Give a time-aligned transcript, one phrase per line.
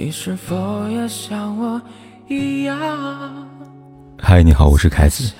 [0.00, 1.82] 你是否也像我
[2.28, 2.78] 一样？
[4.16, 5.34] 嗨，你好，我是凯子。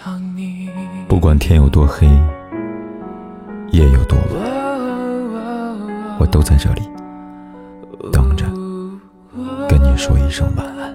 [1.07, 2.09] 不管天有多黑，
[3.71, 4.27] 夜有多晚，
[6.19, 6.83] 我都在这里
[8.11, 8.47] 等着
[9.69, 10.93] 跟你说一声晚安。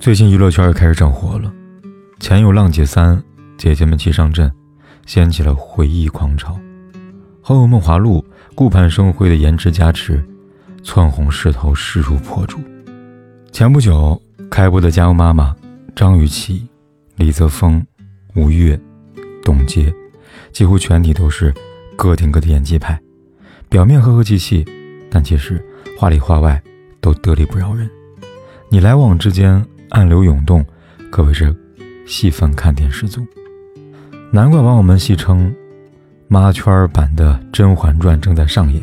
[0.00, 1.52] 最近娱乐圈又开始整活了，
[2.20, 3.18] 前有《浪姐三》，
[3.58, 4.50] 姐姐们齐上阵，
[5.04, 6.54] 掀起了回忆狂潮；
[7.42, 8.24] 后有《梦华录》，
[8.54, 10.22] 顾盼生辉的颜值加持，
[10.82, 12.58] 蹿红势头势如破竹。
[13.50, 15.50] 前不久开播的《加油妈妈》，
[15.94, 16.66] 张雨绮、
[17.16, 17.84] 李泽峰、
[18.34, 18.78] 吴越、
[19.42, 19.92] 董洁，
[20.52, 21.52] 几乎全体都是
[21.96, 23.00] 个顶个的演技派，
[23.68, 24.64] 表面和和气气，
[25.10, 25.64] 但其实
[25.98, 26.62] 话里话外
[27.00, 27.90] 都得理不饶人。
[28.68, 29.64] 你来往之间。
[29.94, 30.64] 暗流涌动，
[31.10, 31.54] 可谓是
[32.06, 33.26] 戏份看点十足。
[34.30, 35.54] 难怪网友们戏称，
[36.32, 38.82] 妈圈版的《甄嬛传》正在上演，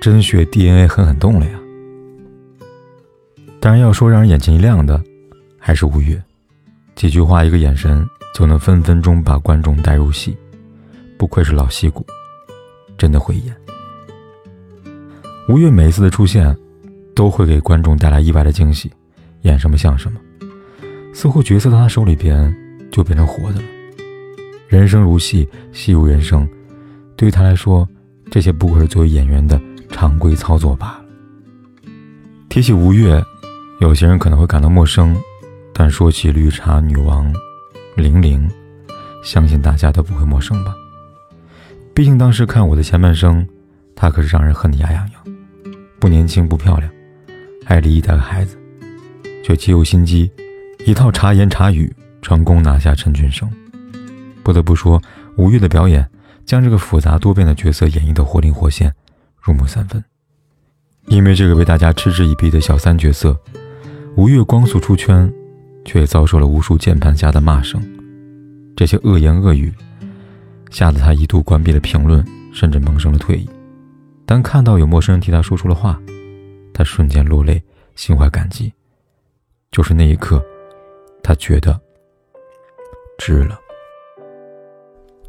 [0.00, 1.52] 甄雪 DNA 狠狠动了呀！
[3.60, 5.00] 当然，要说让人眼前一亮的，
[5.60, 6.20] 还是吴越，
[6.96, 10.36] 几句话、一个眼神，就能分分钟把观众带入戏。
[11.16, 12.04] 不愧是老戏骨，
[12.98, 13.54] 真的会演。
[15.48, 16.52] 吴越每一次的出现，
[17.14, 18.90] 都会给观众带来意外的惊喜。
[19.42, 20.18] 演什么像什么，
[21.14, 22.52] 似乎角色到他手里边
[22.90, 23.79] 就变成活的了。
[24.70, 26.48] 人生如戏，戏如人生，
[27.16, 27.86] 对于他来说，
[28.30, 31.04] 这些不过是作为演员的常规操作罢了。
[32.48, 33.20] 提起吴越，
[33.80, 35.20] 有些人可能会感到陌生，
[35.74, 37.34] 但说起绿茶女王
[37.96, 38.48] 玲玲，
[39.24, 40.72] 相信大家都不会陌生吧？
[41.92, 43.44] 毕竟当时看我的前半生，
[43.96, 45.34] 她可是让人恨得牙痒痒，
[45.98, 46.88] 不年轻不漂亮，
[47.66, 48.56] 还离异带个孩子。
[49.42, 50.30] 却极有心机，
[50.86, 53.50] 一套茶言茶语成功拿下陈俊生。
[54.42, 55.00] 不得不说，
[55.36, 56.08] 吴越的表演
[56.44, 58.94] 将这个复杂多变的角色演绎得活灵活现，
[59.40, 60.02] 入木三分。
[61.06, 63.38] 因为这个被大家嗤之以鼻的小三角色，
[64.16, 65.32] 吴越光速出圈，
[65.84, 67.82] 却也遭受了无数键盘侠的骂声。
[68.76, 69.72] 这些恶言恶语，
[70.70, 73.48] 吓得他一度关闭了评论，甚至萌生了退役。
[74.24, 76.00] 当看到有陌生人替他说出了话，
[76.72, 77.62] 他瞬间落泪，
[77.94, 78.72] 心怀感激。
[79.70, 80.42] 就是那一刻，
[81.22, 81.78] 他觉得
[83.18, 83.59] 值了。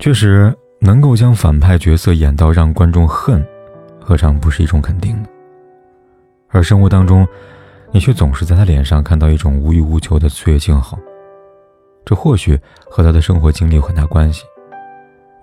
[0.02, 3.48] 确实，能够将反派角色演到让观众恨，
[4.00, 5.30] 何尝不是一种肯定呢？
[6.50, 7.26] 而生活当中，
[7.92, 10.98] 你却总是在他脸上看到一种无欲无求的岁月静好。
[12.04, 14.44] 这或许和他的生活经历有很大关系。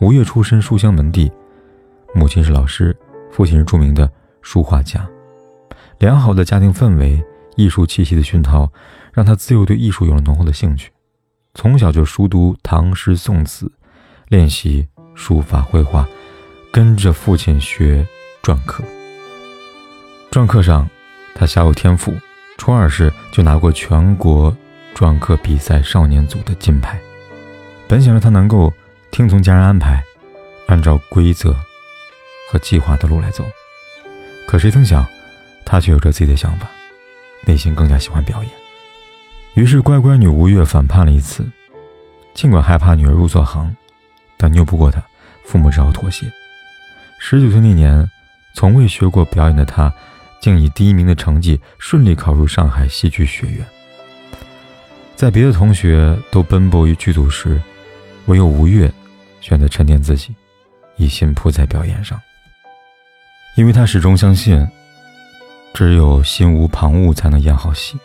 [0.01, 1.31] 吴越出身书香门第，
[2.13, 2.95] 母亲是老师，
[3.31, 4.11] 父亲是著名的
[4.43, 5.09] 书画家，
[6.01, 7.25] 良好的家庭氛围。
[7.55, 8.69] 艺术气息的熏陶，
[9.13, 10.91] 让他自幼对艺术有了浓厚的兴趣。
[11.55, 13.71] 从小就熟读唐诗宋词，
[14.29, 16.07] 练习书法绘画，
[16.71, 18.07] 跟着父亲学
[18.43, 18.85] 篆刻。
[20.31, 20.89] 篆刻上，
[21.35, 22.15] 他小有天赋，
[22.59, 24.55] 初二时就拿过全国
[24.95, 27.01] 篆刻比赛少年组的金牌。
[27.89, 28.71] 本想着他能够
[29.11, 30.05] 听从家人安排，
[30.67, 31.57] 按照规则
[32.51, 33.43] 和计划的路来走，
[34.47, 35.07] 可谁曾想，
[35.65, 36.69] 他却有着自己的想法。
[37.47, 38.53] 内心更加喜欢表演，
[39.55, 41.51] 于是乖乖女吴越反叛了一次。
[42.35, 43.75] 尽管害怕女儿入错行，
[44.39, 45.03] 但拗不过他，
[45.45, 46.27] 父母只好妥协。
[47.19, 48.09] 十九岁那年，
[48.55, 49.93] 从未学过表演的他，
[50.41, 53.67] 竟以第一名的成绩顺利考入上海戏剧学院。
[55.17, 57.61] 在别的同学都奔波于剧组时，
[58.27, 58.91] 唯有吴越
[59.41, 60.35] 选择沉淀自己，
[60.97, 62.19] 一心扑在表演上，
[63.57, 64.67] 因为他始终相信。
[65.75, 67.97] 只有心无旁骛，才能演好戏。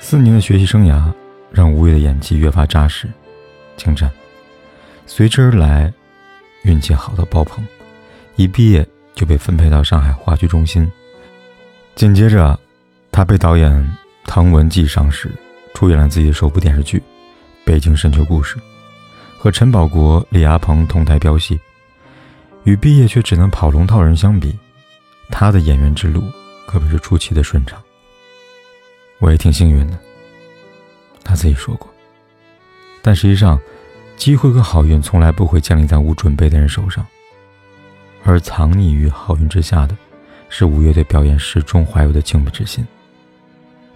[0.00, 1.10] 四年的学习生涯，
[1.50, 3.08] 让吴越的演技越发扎实、
[3.76, 4.10] 精湛。
[5.08, 5.92] 随之而来，
[6.64, 7.66] 运气好的爆棚，
[8.36, 10.88] 一毕业就被分配到上海话剧中心。
[11.94, 12.56] 紧接着，
[13.10, 15.32] 他被导演唐文骥赏识，
[15.74, 16.98] 出演了自己的首部电视剧
[17.64, 18.56] 《北京深秋故事》，
[19.38, 21.58] 和陈宝国、李亚鹏同台飙戏。
[22.64, 24.56] 与毕业却只能跑龙套人相比，
[25.30, 26.22] 他的演员之路。
[26.66, 27.82] 可谓是出奇的顺畅。
[29.20, 29.98] 我也挺幸运的，
[31.24, 31.88] 他自己说过。
[33.00, 33.58] 但实际上，
[34.18, 37.06] 机会和好运从来不会降临在无准备的人手上，
[38.24, 39.96] 而藏匿于好运之下的，
[40.50, 42.86] 是吴越对表演始终怀有的敬畏之心。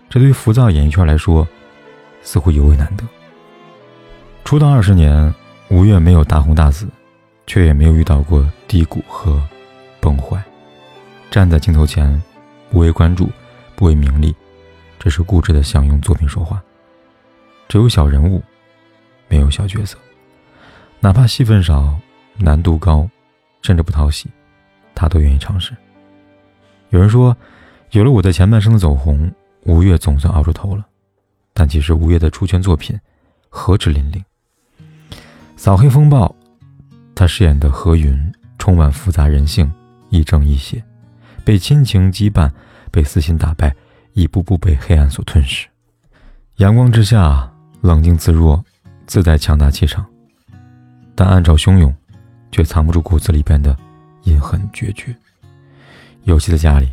[0.08, 1.46] 这对于浮躁演艺圈来说，
[2.22, 3.04] 似乎尤为难得。
[4.44, 5.34] 出道二十年，
[5.68, 6.86] 吴越没有大红大紫，
[7.46, 9.42] 却也没有遇到过低谷和
[10.00, 10.42] 崩坏。
[11.30, 12.22] 站在镜头前。
[12.70, 13.28] 不为关注，
[13.76, 14.34] 不为名利，
[14.98, 16.62] 只是固执的想用作品说话。
[17.68, 18.42] 只有小人物，
[19.28, 19.98] 没有小角色，
[21.04, 21.98] 哪怕戏份少、
[22.38, 23.10] 难度高，
[23.60, 24.30] 甚至不讨喜，
[24.94, 25.74] 他都愿意尝试。
[26.90, 27.36] 有人说，
[27.90, 29.28] 有了我的前半生的走红，
[29.64, 30.86] 吴越总算熬出头了。
[31.52, 32.96] 但其实吴越的出圈作品
[33.48, 34.24] 何止林林。
[35.56, 36.32] 扫黑风暴，
[37.16, 39.68] 他饰演的何云充满复杂人性，
[40.08, 40.84] 亦正亦邪，
[41.44, 42.48] 被亲情羁绊，
[42.92, 43.74] 被私心打败，
[44.12, 45.66] 一步步被黑暗所吞噬。
[46.58, 48.64] 阳光之下，冷静自若，
[49.04, 50.06] 自带强大气场，
[51.14, 51.94] 但暗潮汹涌，
[52.50, 53.76] 却藏不住骨子里边的
[54.24, 55.14] 阴狠决绝。
[56.24, 56.88] 尤其在家里，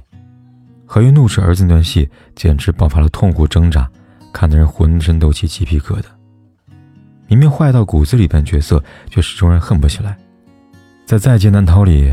[0.86, 3.90] 何云怒斥儿子那段戏，简直爆发了痛苦挣扎，
[4.34, 6.06] 看得人浑身都起鸡皮疙瘩。
[7.28, 10.18] 明明坏到骨子里边角色，却始终人恨不起来。
[11.06, 12.12] 在《在劫难逃》里，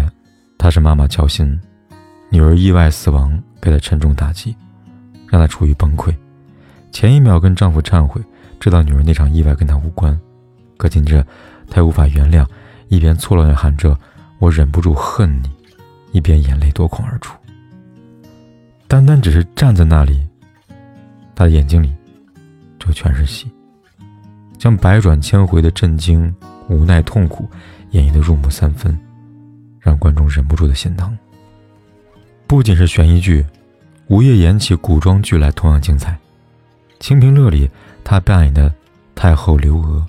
[0.58, 1.58] 他是妈妈焦心，
[2.30, 4.54] 女儿意外死亡给他沉重打击，
[5.28, 6.14] 让他处于崩溃。
[6.92, 8.22] 前一秒跟丈夫忏悔，
[8.60, 10.18] 知道女儿那场意外跟他无关，
[10.76, 11.26] 可紧着
[11.70, 12.46] 他无法原谅，
[12.88, 13.98] 一边错乱地喊着
[14.38, 15.50] “我忍不住恨你”，
[16.12, 17.36] 一边眼泪夺眶而出。
[18.88, 20.26] 单单只是站在那里，
[21.34, 21.94] 他的眼睛里
[22.78, 23.50] 就全是戏。
[24.58, 26.34] 将百转千回的震惊、
[26.68, 27.48] 无奈、痛苦
[27.90, 28.98] 演绎得入木三分，
[29.78, 31.16] 让观众忍不住的心疼。
[32.46, 33.44] 不仅是悬疑剧，
[34.06, 36.12] 吴越演起古装剧来同样精彩。
[37.00, 37.68] 《清平乐》里，
[38.02, 38.72] 他扮演的
[39.14, 40.06] 太后刘娥，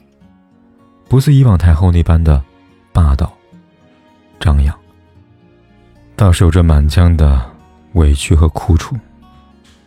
[1.07, 2.43] 不似以往太后那般的
[2.91, 3.31] 霸道、
[4.39, 4.77] 张扬，
[6.15, 7.43] 倒是有着满腔的
[7.93, 8.95] 委屈和苦楚。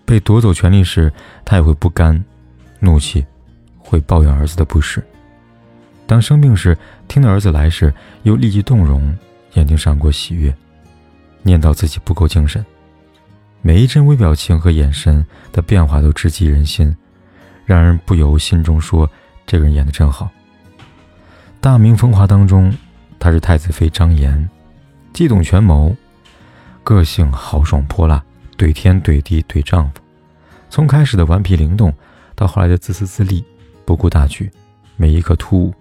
[0.04, 1.12] 被夺走权力时，
[1.44, 2.24] 他也会不甘、
[2.78, 3.24] 怒气。
[3.82, 5.04] 会抱怨儿子的不是。
[6.06, 6.78] 当生病时，
[7.08, 9.12] 听到儿子来时，又立即动容，
[9.54, 10.54] 眼睛闪过喜悦，
[11.42, 12.64] 念叨自己不够精神。
[13.62, 16.96] 每一帧微表情和眼神的变化都直击人心，
[17.66, 19.10] 让人不由心中说
[19.44, 20.26] ：“这个人演的真好。”
[21.62, 22.72] 《大明风华》当中，
[23.18, 24.48] 她是太子妃张妍，
[25.12, 25.94] 既懂权谋，
[26.82, 28.24] 个性豪爽泼辣，
[28.56, 30.00] 怼天怼地怼丈夫。
[30.70, 31.92] 从开始的顽皮灵动，
[32.34, 33.44] 到后来的自私自利。
[33.84, 34.48] 不顾大局，
[34.96, 35.74] 每一刻突兀，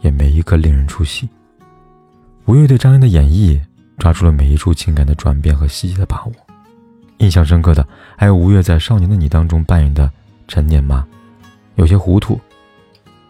[0.00, 1.28] 也每一个令人出戏。
[2.46, 3.60] 吴越对张妍的演绎，
[3.98, 6.32] 抓住了每一处情感的转变和细节的把握。
[7.18, 7.86] 印象深刻的
[8.16, 10.10] 还有吴越在《少年的你》当中扮演的
[10.46, 11.04] 陈年妈，
[11.74, 12.40] 有些糊涂，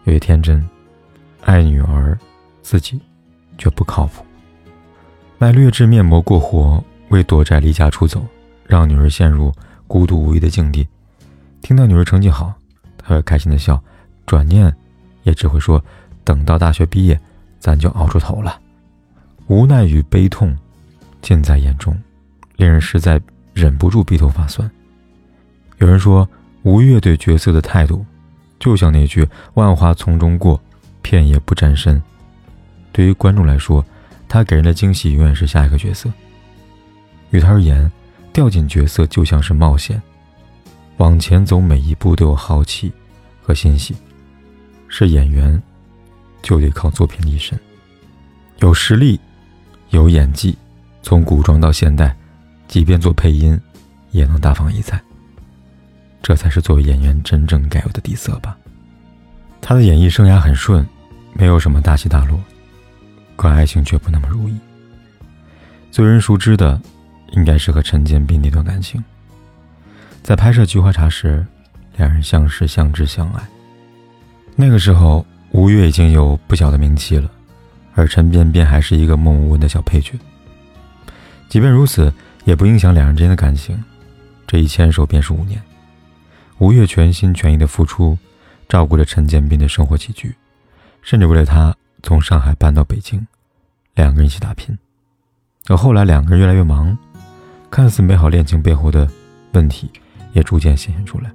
[0.03, 0.63] 有些天真，
[1.41, 2.17] 爱女儿，
[2.61, 2.99] 自己
[3.57, 4.25] 却不靠谱，
[5.37, 8.25] 卖劣质面膜过活，为躲债离家出走，
[8.65, 9.51] 让女儿陷入
[9.87, 10.87] 孤独无依的境地。
[11.61, 12.53] 听到女儿成绩好，
[12.97, 13.81] 他会开心的笑。
[14.25, 14.75] 转念，
[15.23, 15.81] 也只会说
[16.25, 17.17] ：“等到大学毕业，
[17.59, 18.59] 咱就熬出头了。”
[19.47, 20.53] 无奈与悲痛
[21.21, 21.97] 尽在眼中，
[22.57, 23.21] 令人实在
[23.53, 24.69] 忍不住鼻头发酸。
[25.77, 26.27] 有人说，
[26.63, 28.05] 吴越对角色的态度，
[28.59, 29.25] 就像那句
[29.55, 30.59] “万花丛中过，
[31.07, 32.01] 片叶不沾身”。
[32.91, 33.85] 对于观众来说，
[34.27, 36.11] 他给人的惊喜永远是下一个角色。
[37.29, 37.89] 于他而言，
[38.33, 40.01] 掉进角色就像是冒险，
[40.97, 42.91] 往前走每一步都有好奇
[43.41, 43.95] 和欣喜。
[44.89, 45.61] 是演员，
[46.41, 47.57] 就得靠作品立身，
[48.59, 49.17] 有实力，
[49.91, 50.57] 有演技，
[51.01, 52.13] 从古装到现代，
[52.67, 53.57] 即便做配音，
[54.11, 55.01] 也能大放异彩。
[56.21, 58.57] 这才是作为演员真正该有的底色吧。
[59.61, 60.85] 他的演艺生涯很顺，
[61.37, 62.39] 没有什么大起大落，
[63.35, 64.57] 可爱情却不那么如意。
[65.91, 66.81] 最人熟知的，
[67.33, 69.03] 应该是和陈建斌那段感情。
[70.23, 71.45] 在拍摄《菊花茶》时，
[71.95, 73.47] 两人相识、相知、相爱。
[74.55, 77.29] 那个时候，吴越已经有不小的名气了，
[77.93, 80.13] 而陈便便还是一个默默无闻的小配角。
[81.47, 82.11] 即便如此，
[82.45, 83.81] 也不影响两人之间的感情。
[84.47, 85.61] 这一牵手便是五年，
[86.57, 88.17] 吴越全心全意的付出，
[88.67, 90.33] 照顾着陈建斌的生活起居，
[91.01, 93.25] 甚至为了他从上海搬到北京，
[93.95, 94.77] 两个人一起打拼。
[95.67, 96.97] 而后来，两个人越来越忙，
[97.69, 99.09] 看似美好恋情背后的
[99.53, 99.91] 问题
[100.33, 101.31] 也逐渐显现出来。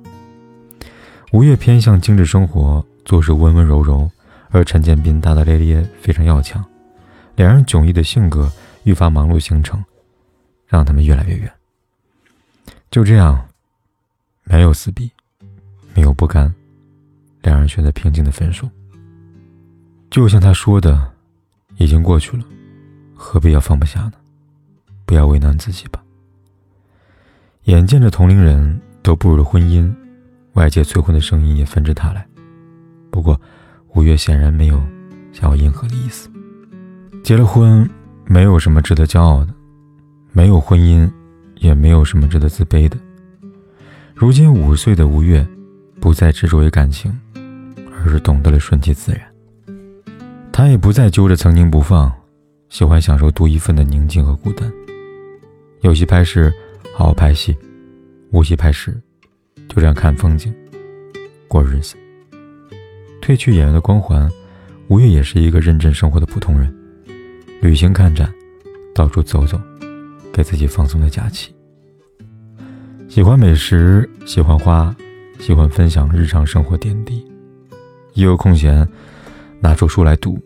[1.32, 2.84] 吴越偏向精致生活。
[3.04, 4.08] 做事温温柔柔，
[4.50, 6.64] 而陈建斌大大咧咧，非常要强。
[7.34, 8.48] 两人迥异的性格
[8.84, 9.84] 愈发忙碌形成，
[10.68, 11.52] 让他们越来越远。
[12.92, 13.44] 就这样，
[14.44, 15.10] 没有撕逼，
[15.94, 16.54] 没有不甘，
[17.42, 18.70] 两人选择平静的分手。
[20.12, 21.10] 就像他说的，
[21.78, 22.44] 已经过去了，
[23.14, 24.12] 何必要放不下呢？
[25.06, 26.04] 不要为难自己吧。
[27.64, 29.90] 眼见着同龄人都步入了婚姻，
[30.52, 32.26] 外界催婚的声音也纷至沓来。
[33.10, 33.40] 不过，
[33.94, 34.78] 吴越显然没有
[35.32, 36.30] 想要迎合的意思。
[37.24, 37.88] 结了婚，
[38.26, 39.54] 没有什么值得骄傲的，
[40.30, 41.10] 没有婚姻，
[41.56, 42.98] 也没有什么值得自卑的。
[44.14, 45.42] 如今五十岁的吴越，
[46.02, 47.18] 不再执着于感情，
[47.90, 49.31] 而是懂得了顺其自然。
[50.52, 52.12] 他也不再揪着曾经不放，
[52.68, 54.70] 喜欢享受独一份的宁静和孤单。
[55.80, 56.52] 有戏拍时，
[56.94, 57.56] 好好拍戏，
[58.32, 59.00] 无戏拍时，
[59.66, 60.54] 就这样看风景，
[61.48, 61.96] 过日子。
[63.22, 64.30] 褪去演员的光环，
[64.88, 66.72] 吴越也是一个认真生活的普通人，
[67.62, 68.30] 旅行看展，
[68.94, 69.58] 到处走走，
[70.34, 71.54] 给自己放松的假期。
[73.08, 74.94] 喜欢美食，喜欢花，
[75.40, 77.26] 喜欢分享日常生活点滴。
[78.12, 78.86] 一有空闲，
[79.62, 80.36] 拿出书来读，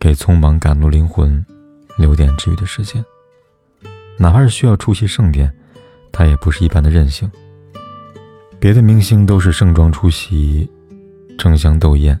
[0.00, 1.46] 给匆忙赶路灵魂
[1.96, 3.02] 留点治愈的时间。
[4.18, 5.48] 哪怕是需要出席盛典，
[6.10, 7.30] 他也不是一般的任性。
[8.58, 10.68] 别的明星都是盛装出席，
[11.38, 12.18] 争相斗艳，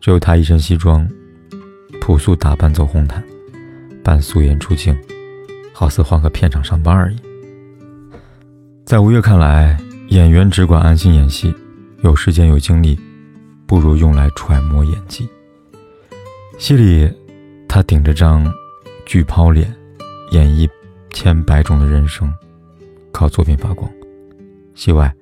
[0.00, 1.08] 只有他一身西装，
[2.00, 3.22] 朴素打扮走红毯，
[4.02, 4.92] 扮素颜出镜，
[5.72, 7.16] 好似换个片场上班而已。
[8.84, 9.78] 在吴越看来，
[10.08, 11.54] 演员只管安心演戏，
[12.00, 12.98] 有时间有精力，
[13.64, 15.28] 不如用来揣摩演技。
[16.58, 17.12] 戏里，
[17.68, 18.52] 他顶着张
[19.04, 19.74] 巨抛脸，
[20.32, 20.68] 演绎。
[21.14, 22.32] 千百种的人生，
[23.12, 23.88] 靠作品发光。
[24.74, 25.14] 戏外，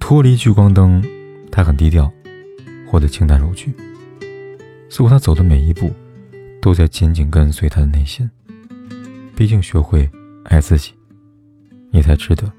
[0.00, 1.00] 脱离聚光灯，
[1.52, 2.10] 他很低调，
[2.84, 3.72] 活得清淡如菊。
[4.90, 5.94] 似乎他走的每一步，
[6.60, 8.28] 都在紧紧跟随他的内心。
[9.36, 10.10] 毕竟，学会
[10.46, 10.92] 爱自己，
[11.92, 12.52] 你才值得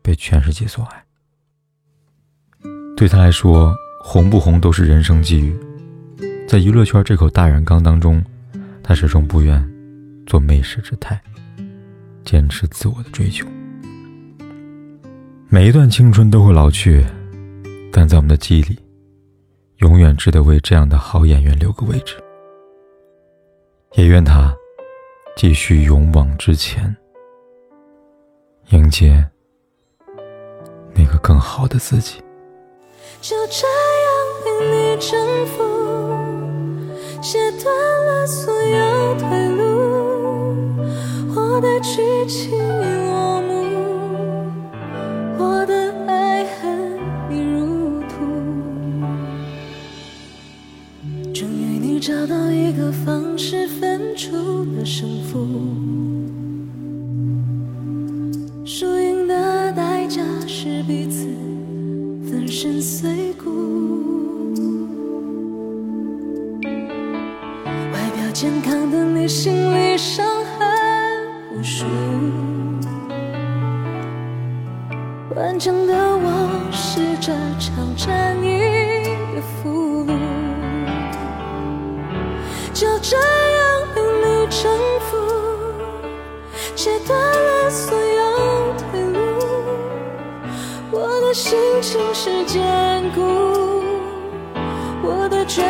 [0.00, 1.04] 被全世界所爱。
[2.96, 5.52] 对他来说，红不红都是人生际遇。
[6.48, 8.24] 在娱乐圈这口大染缸当中，
[8.82, 9.62] 他始终不愿
[10.26, 11.20] 做媚世之态。
[12.24, 13.46] 坚持自我的追求。
[15.48, 17.04] 每一段青春都会老去，
[17.92, 18.78] 但在我们的记忆里，
[19.78, 22.16] 永远值得为这样的好演员留个位置。
[23.94, 24.54] 也愿他
[25.36, 26.96] 继续勇往直前，
[28.70, 29.22] 迎接
[30.94, 32.18] 那个更好的自己。
[33.20, 35.62] 就这样被你征服，
[37.20, 37.66] 切断
[38.06, 40.54] 了所有退路，
[41.34, 42.97] 我的剧情。
[68.40, 70.68] 健康的你，心里伤痕。
[71.50, 71.84] 无数
[75.34, 80.12] 顽强的我，是这场战役的俘虏，
[82.72, 85.16] 就这样被你征服，
[86.76, 89.18] 切断了所有退路。
[90.92, 93.20] 我的心情是坚固，
[95.02, 95.60] 我的决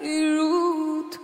[0.00, 1.18] 已入土。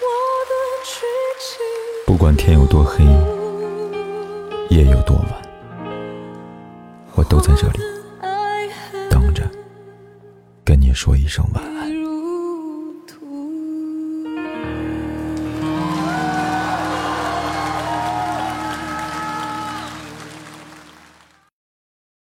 [0.00, 0.04] 我
[0.48, 0.52] 的
[0.84, 1.00] 剧
[1.40, 1.64] 情，
[2.06, 3.02] 不管天有多黑，
[4.68, 5.26] 夜有多晚，
[7.14, 7.80] 我都在这里
[9.08, 9.42] 等着，
[10.62, 11.81] 跟你说一声晚安。